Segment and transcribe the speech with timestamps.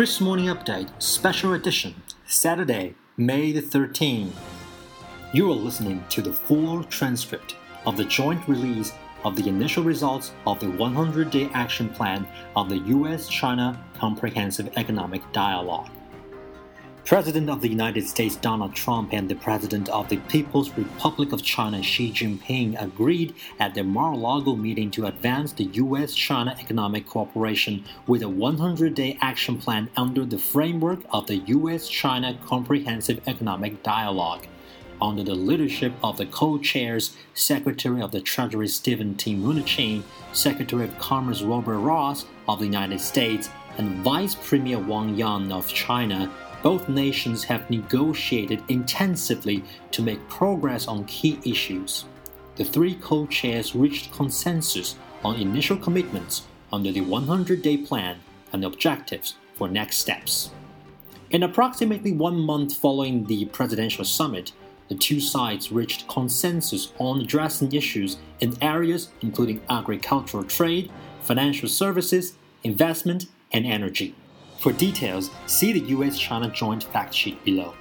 [0.00, 1.94] Kris Morning Update, Special Edition,
[2.26, 4.32] Saturday, May the 13th.
[5.34, 8.94] You are listening to the full transcript of the joint release
[9.24, 12.26] of the initial results of the 100 day action plan
[12.56, 15.90] of the US China Comprehensive Economic Dialogue.
[17.04, 21.42] President of the United States Donald Trump and the President of the People's Republic of
[21.42, 28.22] China Xi Jinping agreed at their Mar-a-Lago meeting to advance the US-China economic cooperation with
[28.22, 34.46] a 100-day action plan under the framework of the US-China Comprehensive Economic Dialogue.
[35.02, 39.34] Under the leadership of the co-chairs, Secretary of the Treasury Stephen T.
[39.34, 45.52] Mnuchin, Secretary of Commerce Wilbur Ross of the United States, and Vice Premier Wang Yang
[45.52, 46.30] of China,
[46.62, 52.04] both nations have negotiated intensively to make progress on key issues.
[52.56, 56.42] The three co chairs reached consensus on initial commitments
[56.72, 58.18] under the 100 day plan
[58.52, 60.50] and objectives for next steps.
[61.30, 64.52] In approximately one month following the presidential summit,
[64.88, 72.34] the two sides reached consensus on addressing issues in areas including agricultural trade, financial services,
[72.64, 74.14] investment, and energy.
[74.60, 77.72] For details, see the US China joint fact sheet below.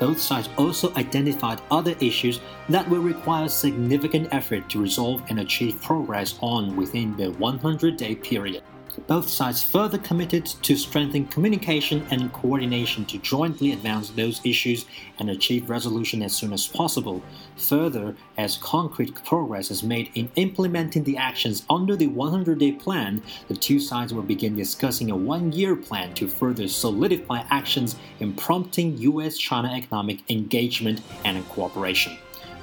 [0.00, 5.80] Both sides also identified other issues that will require significant effort to resolve and achieve
[5.80, 8.64] progress on within the 100 day period.
[9.06, 14.86] Both sides further committed to strengthen communication and coordination to jointly advance those issues
[15.18, 17.22] and achieve resolution as soon as possible.
[17.56, 23.22] Further, as concrete progress is made in implementing the actions under the 100 day plan,
[23.48, 28.32] the two sides will begin discussing a one year plan to further solidify actions in
[28.32, 29.36] prompting U.S.
[29.38, 32.18] China economic engagement and cooperation.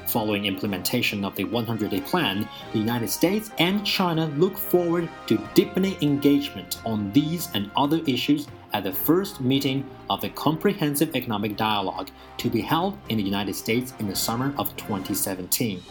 [0.08, 5.38] Following implementation of the 100 day plan, the United States and China look forward to
[5.54, 11.58] deepening engagement on these and other issues at the first meeting of the Comprehensive Economic
[11.58, 15.82] Dialogue to be held in the United States in the summer of 2017.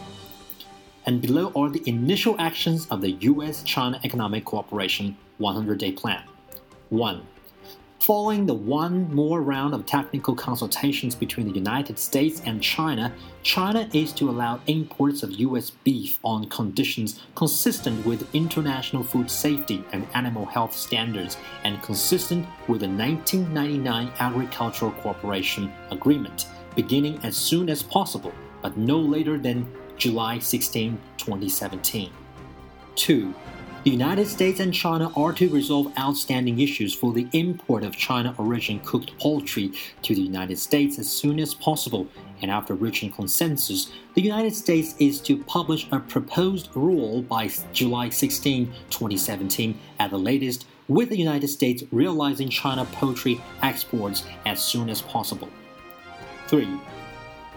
[1.05, 6.23] And below are the initial actions of the US China Economic Cooperation 100 day plan.
[6.89, 7.21] 1.
[8.05, 13.11] Following the one more round of technical consultations between the United States and China,
[13.41, 15.71] China is to allow imports of U.S.
[15.71, 22.81] beef on conditions consistent with international food safety and animal health standards and consistent with
[22.81, 26.45] the 1999 Agricultural Cooperation Agreement,
[26.75, 29.67] beginning as soon as possible, but no later than
[29.97, 32.11] July 16, 2017.
[32.97, 33.33] 2
[33.85, 38.33] the United States and China are to resolve outstanding issues for the import of China
[38.39, 42.07] origin cooked poultry to the United States as soon as possible,
[42.41, 48.09] and after reaching consensus, the United States is to publish a proposed rule by July
[48.09, 54.89] 16, 2017, at the latest, with the United States realizing China poultry exports as soon
[54.89, 55.49] as possible.
[56.47, 56.67] 3.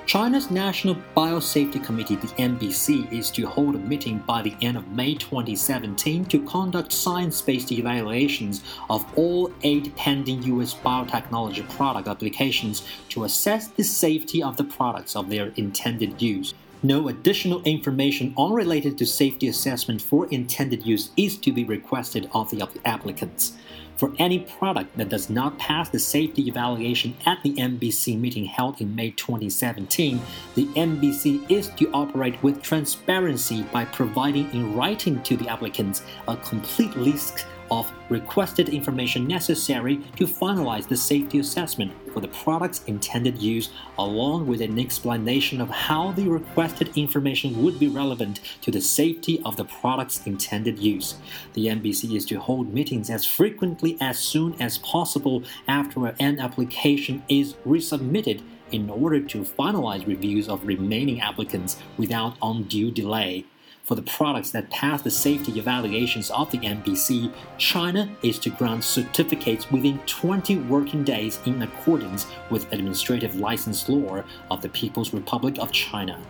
[0.09, 4.89] China's National Biosafety Committee, the NBC, is to hold a meeting by the end of
[4.89, 10.73] May 2017 to conduct science based evaluations of all eight pending U.S.
[10.73, 16.55] biotechnology product applications to assess the safety of the products of their intended use.
[16.83, 22.49] No additional information unrelated to safety assessment for intended use is to be requested of
[22.49, 23.59] the applicants.
[23.99, 28.81] For any product that does not pass the safety evaluation at the NBC meeting held
[28.81, 30.21] in May 2017,
[30.55, 36.37] the NBC is to operate with transparency by providing in writing to the applicants a
[36.37, 43.39] complete list of requested information necessary to finalize the safety assessment for the product's intended
[43.39, 48.81] use, along with an explanation of how the requested information would be relevant to the
[48.81, 51.17] safety of the product's intended use.
[51.55, 57.23] The NBC is to hold meetings as frequently as soon as possible after an application
[57.29, 63.45] is resubmitted in order to finalize reviews of remaining applicants without undue delay.
[63.89, 68.85] For the products that pass the safety evaluations of the NBC, China is to grant
[68.85, 75.59] certificates within 20 working days in accordance with administrative license law of the People's Republic
[75.59, 76.21] of China.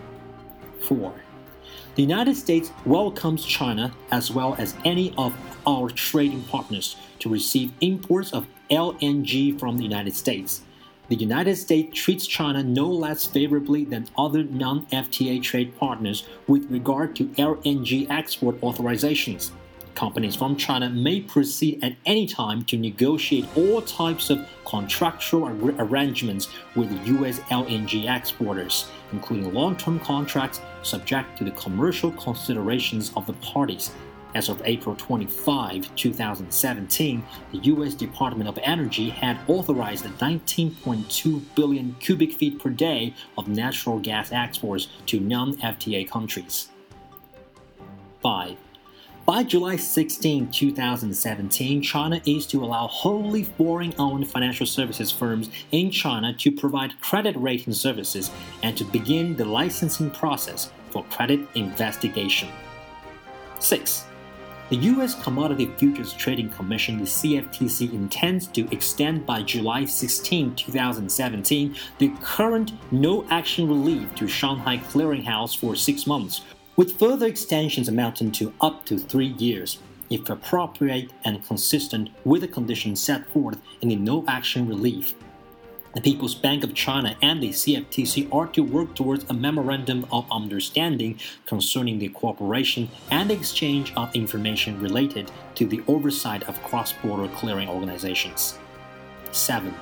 [0.85, 1.13] 4.
[1.97, 5.35] The United States welcomes China as well as any of
[5.67, 10.63] our trading partners to receive imports of LNG from the United States
[11.09, 16.71] the United States treats China no less favorably than other non FTA trade partners with
[16.71, 19.51] regard to LNG export authorizations.
[19.95, 25.53] Companies from China may proceed at any time to negotiate all types of contractual ar-
[25.79, 27.41] arrangements with U.S.
[27.51, 33.93] LNG exporters, including long term contracts subject to the commercial considerations of the parties
[34.35, 37.23] As of April 25, 2017,
[37.53, 37.95] the U.S.
[37.95, 44.89] Department of Energy had authorized 19.2 billion cubic feet per day of natural gas exports
[45.07, 46.69] to non FTA countries.
[48.23, 48.57] 5.
[49.25, 55.91] By July 16, 2017, China is to allow wholly foreign owned financial services firms in
[55.91, 58.31] China to provide credit rating services
[58.63, 62.49] and to begin the licensing process for credit investigation.
[63.59, 64.07] 6.
[64.71, 65.15] The U.S.
[65.23, 72.73] Commodity Futures Trading Commission, the CFTC, intends to extend by July 16, 2017, the current
[72.91, 76.43] no action relief to Shanghai Clearinghouse for six months
[76.77, 79.79] with further extensions amounting to up to three years,
[80.11, 85.15] if appropriate and consistent with the conditions set forth in the no action relief.
[85.95, 90.31] The People's Bank of China and the CFTC are to work towards a memorandum of
[90.31, 97.27] understanding concerning the cooperation and exchange of information related to the oversight of cross border
[97.35, 98.59] clearing organizations.
[99.33, 99.75] 7.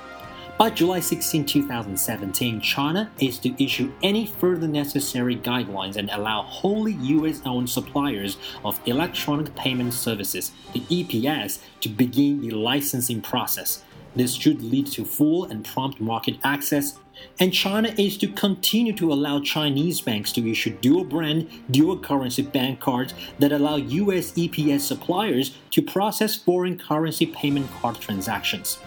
[0.56, 6.93] By July 16, 2017, China is to issue any further necessary guidelines and allow wholly
[6.93, 13.82] US owned suppliers of electronic payment services, the EPS, to begin the licensing process.
[14.16, 16.98] This should lead to full and prompt market access,
[17.38, 22.42] and China is to continue to allow Chinese banks to issue dual brand, dual currency
[22.42, 28.78] bank cards that allow US EPS suppliers to process foreign currency payment card transactions.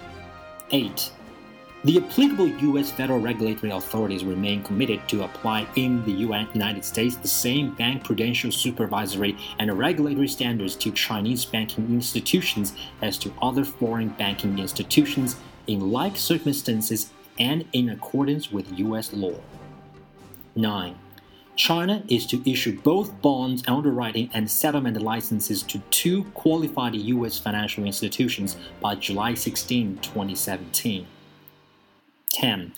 [0.72, 1.12] 8.
[1.86, 2.92] The applicable U.S.
[2.92, 8.52] federal regulatory authorities remain committed to apply in the United States the same bank prudential
[8.52, 15.38] supervisory and regulatory standards to Chinese banking institutions as to other foreign banking institutions
[15.68, 19.14] in like circumstances and in accordance with U.S.
[19.14, 19.36] law.
[20.58, 20.96] 9.
[21.56, 27.40] China is to issue both bonds, underwriting, and settlement licenses to two qualified U.S.
[27.40, 31.08] financial institutions by July 16, 2017.
[32.40, 32.72] 10.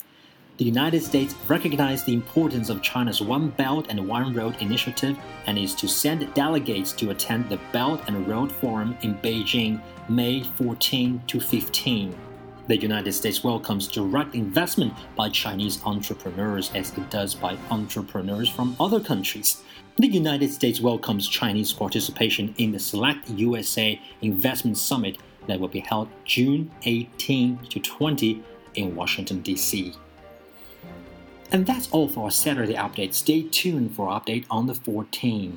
[0.57, 5.57] The United States recognized the importance of China's One Belt and One Road initiative and
[5.57, 9.79] is to send delegates to attend the Belt and Road Forum in Beijing
[10.09, 12.15] May 14 to 15.
[12.67, 18.75] The United States welcomes direct investment by Chinese entrepreneurs as it does by entrepreneurs from
[18.79, 19.61] other countries.
[19.97, 25.17] The United States welcomes Chinese participation in the Select USA Investment Summit
[25.47, 28.43] that will be held June 18 to 20
[28.75, 29.93] in Washington, D.C.
[31.51, 33.13] And that's all for our Saturday update.
[33.13, 35.51] Stay tuned for update on the 14th.